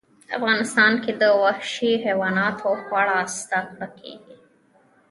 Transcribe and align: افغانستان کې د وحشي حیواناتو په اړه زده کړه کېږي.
افغانستان 0.37 0.93
کې 1.03 1.11
د 1.21 1.23
وحشي 1.43 1.91
حیواناتو 2.05 2.69
په 2.87 2.93
اړه 3.01 3.17
زده 3.39 3.59
کړه 3.71 3.87
کېږي. 3.99 4.35